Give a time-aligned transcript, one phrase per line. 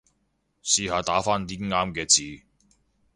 [0.63, 2.43] 試下打返啲啱嘅字